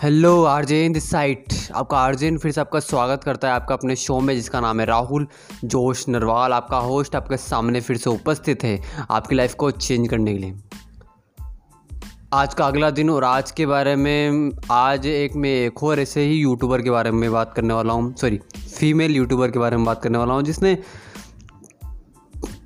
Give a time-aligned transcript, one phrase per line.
[0.00, 4.18] Hello आरजेन this site आपका आरजेन फिर से आपका स्वागत करता है आपका अपने शो
[4.20, 5.26] में, जिसका नाम है राहुल,
[5.64, 8.80] जोश नरवाल, आपका होस्ट आपके सामने फिर से उपस्थित है
[9.10, 10.54] आपकी लाइफ को चेंज करने के लिए।
[12.32, 16.24] आज का अगला दिन और आज के बारे में, आज एक मैं एक और ऐसे
[16.24, 19.86] ही यूट्यूबर के बारे में बात करने वाला हूँ सॉरी फीमेल यूट्यूबर के बारे में
[19.86, 20.78] बात करने वाला हूँ, जिसने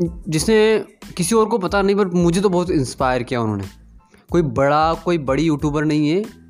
[0.00, 0.84] जिसने
[1.16, 3.64] किसी और को पता नहीं पर मुझे तो बहुत इंस्पायर किया उन्होंने।
[4.30, 6.41] कोई बड़ा, कोई बड़ी यूट्यूबर नहीं है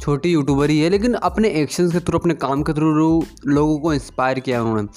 [0.00, 2.92] छोटी यूट्यूबर ही है, लेकिन अपने एक्शंस के थ्रू अपने काम के थ्रू
[3.46, 4.88] लोगों को इंस्पायर किया उन्होंने।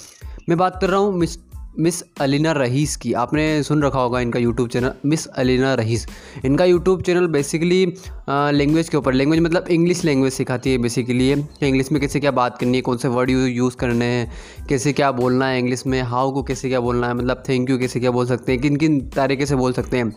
[0.48, 1.38] मैं बात कर रहा हूँ मिस
[1.78, 6.06] मिस अलीना रहीस की। आपने सुन रखा होगा इनका यूट्यूब चैनल मिस अलीना रहीस।
[6.44, 7.84] इनका यूट्यूब चैनल बेसिकली
[8.28, 12.30] लैंग्वेज के ऊपर लैंग्वेज मतलब इंग्लिश लैंग्वेज सिखाती है बेसिकली है इंग्लिश में कैसे क्या
[12.30, 14.30] बात करनी है, कौन से वर्ड यूज़ करने हैं,
[14.68, 17.78] कैसे क्या बोलना है इंग्लिश में हाउ को कैसे क्या बोलना है मतलब थैंक यू
[17.78, 20.14] कैसे क्या बोल सकते हैं किन किन तरीके से बोल सकते हैं।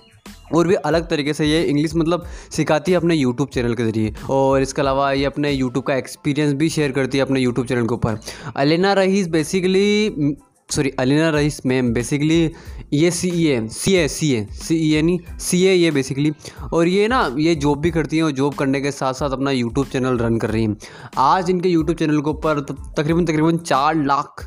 [0.56, 4.14] और भी अलग तरीके से ये इंग्लिश मतलब सिखाती है अपने यूट्यूब चैनल के ज़रिए।
[4.30, 7.88] और इसके अलावा ये अपने यूट्यूब का एक्सपीरियंस भी शेयर करती है अपने यूट्यूब चैनल
[7.88, 8.20] के ऊपर।
[8.56, 10.36] Alena Rahees basically
[10.70, 12.52] sorry Alina Rais ma'am basically
[12.94, 16.32] ये सी ई है सी ए सी ए सी ई नहीं सी ए ये बेसिकली
[16.74, 19.52] और ये ना, ये जॉब भी करती हैं और जॉब करने के साथ साथ अपना
[19.52, 20.78] यूट्यूब चैनल रन कर रही हैं।
[21.18, 24.46] आज इनके यूट्यूब चैनल के ऊपर तकरीबन तकरीबन चार लाख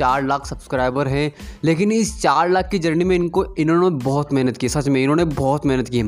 [0.00, 1.32] चार लाख सब्सक्राइबर हैं,
[1.64, 5.24] लेकिन इस चार लाख की जर्नी में इनको, इन्होंने बहुत मेहनत की, सच में इन्होंने
[5.36, 6.02] बहुत मेहनत की।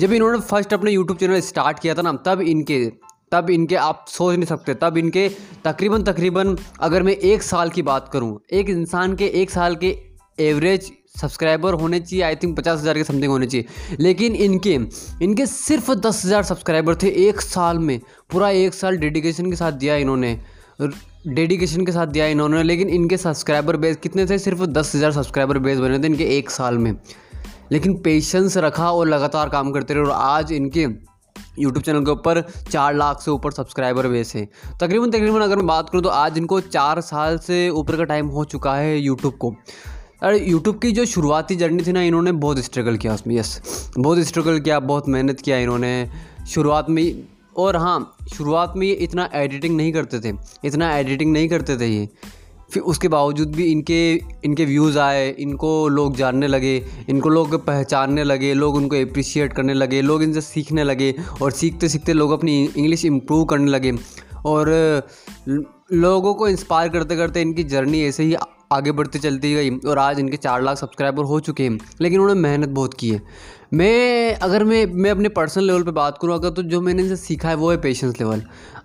[0.00, 2.84] जब इन्होंने फ़र्स्ट अपने यूट्यूब चैनल स्टार्ट किया था ना, तब इनके
[3.32, 5.28] तब इनके, आप सोच नहीं सकते, तब इनके
[5.64, 9.96] तकरीबन तकरीबन अगर मैं एक साल की बात करूँ, एक इंसान के एक साल के
[10.40, 14.74] एवरेज सब्सक्राइबर होने चाहिए आई थिंक पचास हज़ार के समथिंग होने चाहिए। लेकिन इनके
[15.22, 17.98] इनके सिर्फ़ दस हज़ार सब्सक्राइबर थे एक साल में,
[18.30, 20.38] पूरा एक साल डेडिकेशन के साथ दिया इन्होंने।
[21.24, 24.38] डेडिकेशन के साथ दिया इन्होंने, लेकिन इनके सब्सक्राइबर बेस कितने थे?
[24.38, 26.92] सिर्फ़ दस हज़ार सब्सक्राइबर बेस बने थे इनके एक साल में।
[27.72, 30.82] लेकिन पेशेंस रखा और लगातार काम करते रहे और आज इनके
[31.60, 34.44] यूट्यूब चैनल के ऊपर चार लाख से ऊपर सब्सक्राइबर बेस है।
[34.80, 38.26] तकरीबन तकरीबन अगर मैं बात करूँ तो आज इनको चार साल से ऊपर का टाइम
[38.28, 39.54] हो चुका है यूट्यूब को।
[40.22, 44.18] अरे यूट्यूब की जो शुरुआती जर्नी थी ना, इन्होंने बहुत स्ट्रगल किया उसमें यस बहुत
[44.20, 46.10] स्ट्रगल किया, बहुत मेहनत किया इन्होंने।
[46.48, 47.04] शुरुआत में
[47.56, 50.32] और हाँ शुरुआत में ये इतना एडिटिंग नहीं करते थे,
[50.64, 52.08] इतना एडिटिंग नहीं करते थे ये।
[52.72, 53.98] फिर उसके बावजूद भी इनके
[54.44, 56.76] इनके व्यूज़ आए, इनको लोग जानने लगे,
[57.08, 61.88] इनको लोग पहचानने लगे, लोग उनको अप्रिशिएट करने लगे, लोग इनसे सीखने लगे और सीखते
[61.88, 63.92] सीखते लोग अपनी इंग्लिश इम्प्रूव करने लगे।
[64.46, 64.68] और
[65.92, 68.34] लोगों को इंस्पायर करते करते इनकी जर्नी ऐसे ही
[68.74, 72.40] आगे बढ़ती चलती गई और आज इनके चार लाख सब्सक्राइबर हो चुके हैं, लेकिन उन्होंने
[72.40, 73.22] मेहनत बहुत की है।
[73.72, 77.16] मैं, अगर मैं मैं अपने पर्सनल लेवल पे बात करूँ, अगर तो जो मैंने इनसे
[77.16, 78.42] सीखा है वो है पेशेंस लेवल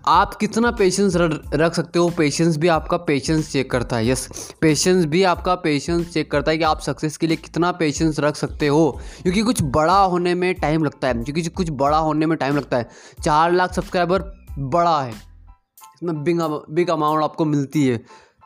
[0.08, 4.28] आप कितना पेशेंस रख सकते हो पेशेंस भी आपका पेशेंस चेक करता है यस
[4.62, 8.36] पेशेंस भी आपका पेशेंस चेक करता है कि आप सक्सेस के लिए कितना पेशेंस रख
[8.36, 12.38] सकते हो, क्योंकि कुछ बड़ा होने में टाइम लगता है, क्योंकि कुछ बड़ा होने में
[12.38, 12.90] टाइम लगता है,
[13.24, 14.24] चार लाख सब्सक्राइबर
[14.60, 18.02] बड़ा है। इसमें बिग बिग अमाउंट आपको मिलती है।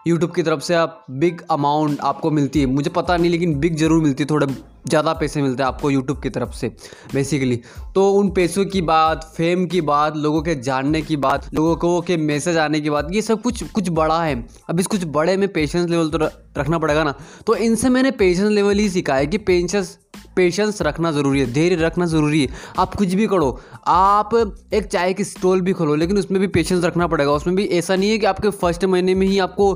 [0.08, 3.75] यूट्यूब की तरफ़ से आप बिग अमाउंट आपको मिलती है। मुझे पता नहीं, लेकिन बिग
[3.75, 4.47] ज़रूर मिलती है, थोड़े
[4.86, 6.68] ज़्यादा पैसे मिलते हैं आपको यूट्यूब की तरफ़ से
[7.14, 7.60] बेसिकली
[7.96, 12.00] तो उन पैसों की बात फेम की बात, लोगों के जानने की बात, लोगों को
[12.02, 14.36] के मैसेज आने की बात, ये सब कुछ कुछ बड़ा है।
[14.70, 16.18] अब इस कुछ बड़े में पेशेंस लेवल तो
[16.58, 17.14] रखना पड़ेगा ना।
[17.48, 19.98] तो इनसे मैंने पेशेंस लेवल ही सीखा है कि पेशेंस
[20.36, 22.48] पेशेंस रखना ज़रूरी है, धैर्य रखना ज़रूरी है।
[22.80, 24.34] आप कुछ भी करो, आप
[24.74, 27.96] एक चाय की स्टॉल भी खोलो, लेकिन उसमें भी पेशेंस रखना पड़ेगा। उसमें भी ऐसा
[27.96, 29.74] नहीं है कि आपके फ़र्स्ट महीने में ही आपको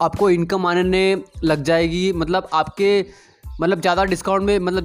[0.00, 1.04] आपको इनकम आने
[1.44, 3.04] लग जाएगी। मतलब आपके
[3.60, 4.84] मतलब ज़्यादा डिस्काउंट में मतलब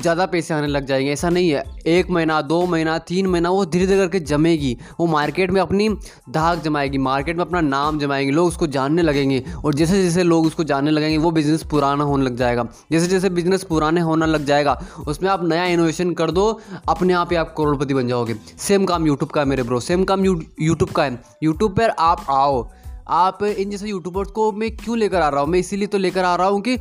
[0.00, 3.64] ज़्यादा पैसे आने लग जाएँगे। ऐसा नहीं है। एक महीना, दो महीना, तीन महीना, वो
[3.64, 5.88] धीरे धीरे करके जमेगी। वो मार्केट में अपनी
[6.30, 10.46] धाक जमाएगी। मार्केट में अपना नाम जमाएँगे। लोग उसको जानने लगेंगे। और जैसे जैसे लोग
[10.46, 14.44] उसको जानने लगेंगे, वो बिज़नेस पुराना होने लग जाएगा। जैसे जैसे बिज़नेस पुराने होने लग
[14.44, 16.48] जाएगा, उसमें आप नया इनोवेशन कर दो,
[16.88, 20.04] अपने आप ही आप करोड़पति बन जाओगे। सेम काम यूट्यूब का है मेरे ब्रो सेम
[20.04, 22.62] काम यूट्यूब का है। यूट्यूब पर आप आओ।
[23.08, 25.48] आप इन जैसे यूट्यूबर्स को मैं क्यों लेकर आ रहा हूँ?
[25.48, 26.76] मैं इसीलिए तो लेकर आ रहा हूँ कि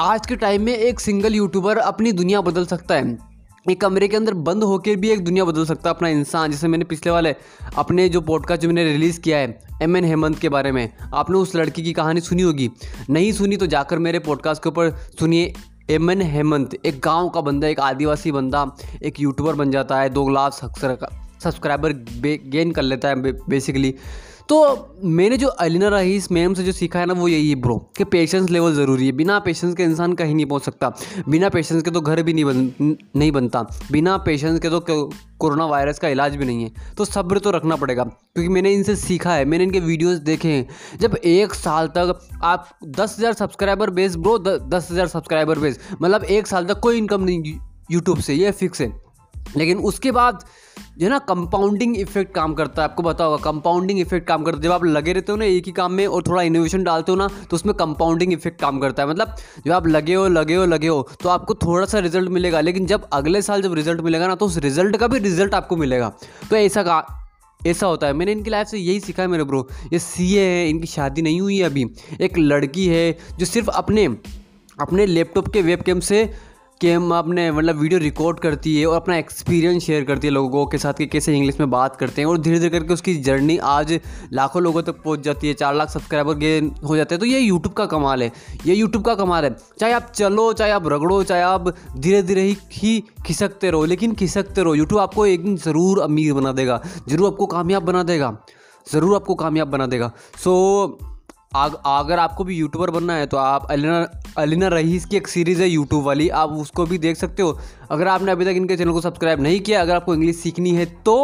[0.00, 3.16] आज के टाइम में एक सिंगल यूट्यूबर अपनी दुनिया बदल सकता है।
[3.70, 6.68] एक कमरे के अंदर बंद होकर भी एक दुनिया बदल सकता है अपना इंसान, जैसे
[6.68, 7.34] मैंने पिछले वाले
[7.76, 11.38] अपने जो पॉडकास्ट जो मैंने रिलीज़ किया है एम एन हेमंत के बारे में। आपने
[11.38, 12.70] उस लड़की की कहानी सुनी होगी।
[13.10, 14.90] नहीं सुनी तो जाकर मेरे पॉडकास्ट के ऊपर
[15.20, 15.52] सुनिए
[15.90, 18.70] एम एन हेमंत। एक गाँव का बंदा, एक आदिवासी बंदा,
[19.02, 21.92] एक यूट्यूबर बन जाता है, दो लाख सब्सक्राइबर
[22.22, 23.94] गेन कर लेता है बेसिकली
[24.48, 24.56] तो
[25.04, 28.04] मैंने जो अलिना रहीस मैम से जो सीखा है ना, वो यही है ब्रो कि
[28.04, 30.92] पेशेंस लेवल ज़रूरी है। बिना पेशेंस के इंसान कहीं नहीं पहुँच सकता।
[31.28, 33.62] बिना पेशेंस के तो घर भी नहीं बन, नहीं बनता।
[33.92, 37.76] बिना पेशेंस के तो कोरोना वायरस का इलाज भी नहीं है। तो सब्र तो रखना
[37.76, 42.18] पड़ेगा, क्योंकि मैंने इनसे सीखा है। मैंने इनके वीडियोस देखे हैं। जब एक साल तक
[42.44, 46.98] आप दस हज़ार सब्सक्राइबर बेस ब्रो दस हज़ार सब्सक्राइबर बेस मतलब एक साल तक कोई
[46.98, 47.58] इनकम नहीं
[47.90, 48.92] यूट्यूब से, ये फिक्स है।
[49.56, 50.44] लेकिन उसके बाद
[50.98, 54.62] जो है ना कंपाउंडिंग इफ़ेक्ट काम करता है। आपको होगा कंपाउंडिंग इफ़ेक्ट काम करता है।
[54.62, 57.16] जब आप लगे रहते हो ना एक ही काम में और थोड़ा इनोवेशन डालते हो
[57.18, 59.34] ना तो उसमें कंपाउंडिंग इफ़ेक्ट काम करता है। मतलब
[59.66, 62.86] जब आप लगे हो लगे हो लगे हो तो आपको थोड़ा सा रिज़ल्ट मिलेगा। लेकिन
[62.86, 66.12] जब अगले साल जब रिज़ल्ट मिलेगा ना तो उस रिज़ल्ट का भी रिज़ल्ट आपको मिलेगा।
[66.50, 67.04] तो ऐसा का,
[67.60, 70.68] ऐसा होता है। मैंने इनकी लाइफ से यही सीखा है मेरे ब्रो ये सी है,
[70.68, 71.86] इनकी शादी नहीं हुई है अभी।
[72.20, 74.06] एक लड़की है जो सिर्फ़ अपने
[74.80, 76.24] अपने लैपटॉप के वेब से
[76.84, 80.64] कि हम अपने मतलब वीडियो रिकॉर्ड करती है और अपना एक्सपीरियंस शेयर करती है लोगों
[80.66, 83.56] के साथ कि कैसे इंग्लिश में बात करते हैं और धीरे धीरे करके उसकी जर्नी
[83.66, 83.92] आज
[84.32, 87.38] लाखों लोगों तक पहुँच जाती है, चार लाख सब्सक्राइबर गेन हो जाते हैं। तो ये
[87.38, 88.30] यूट्यूब का कमाल है,
[88.66, 92.42] ये यूट्यूब का कमाल है। चाहे आप चलो, चाहे आप रगड़ो, चाहे आप धीरे धीरे
[92.42, 96.80] ही ही खिसकते रहो, लेकिन खिसकते रहो। यूट्यूब आपको एक दिन ज़रूर अमीर बना देगा,
[97.08, 98.36] ज़रूर आपको कामयाब बना देगा,
[98.86, 100.54] ज़रूर आपको कामयाब बना देगा। सो
[101.54, 104.06] आग, अगर आपको भी यूट्यूबर बनना है तो आप अलिना
[104.38, 107.58] अलिना रहीस की एक सीरीज़ है यूट्यूब वाली आप उसको भी देख सकते हो।
[107.90, 110.86] अगर आपने अभी तक इनके चैनल को सब्सक्राइब नहीं किया अगर आपको इंग्लिश सीखनी है
[111.06, 111.16] तो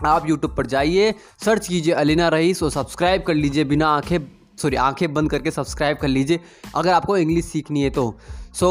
[0.00, 1.14] आप यूट्यूब पर जाइए
[1.44, 4.18] सर्च कीजिए अलिना रईस और सब्सक्राइब कर लीजिए बिना आँखें
[4.58, 6.40] सॉरी आँखें बंद करके सब्सक्राइब कर लीजिए
[6.74, 8.14] अगर आपको इंग्लिश सीखनी है तो।
[8.54, 8.68] सो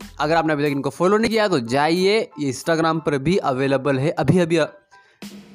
[0.00, 3.36] so, अगर आपने अभी तक इनको फॉलो नहीं किया तो जाइए ये इंस्टाग्राम पर भी
[3.36, 4.72] अवेलेबल है। अभी अभी अभी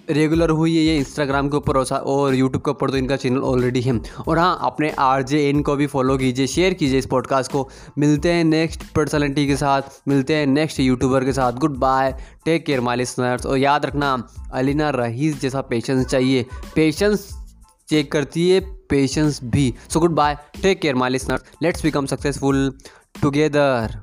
[0.09, 3.81] रेगुलर हुई है ये इंस्टाग्राम के ऊपर और यूट्यूब के ऊपर तो इनका चैनल ऑलरेडी
[3.81, 7.51] है। और हाँ अपने आर जे एन को भी फॉलो कीजिए शेयर कीजिए इस पॉडकास्ट
[7.51, 7.67] को।
[7.97, 12.11] मिलते हैं नेक्स्ट पर्सनैलिटी के साथ, मिलते हैं नेक्स्ट यूट्यूबर के साथ। Goodbye
[12.45, 14.11] take care my listeners और याद रखना,
[14.53, 16.45] अलीना रहीस जैसा पेशेंस चाहिए।
[16.75, 17.29] पेशेंस
[17.89, 18.59] चेक करती है
[18.89, 22.71] पेशेंस भी। So goodbye take care my listeners let's become successful
[23.21, 23.97] together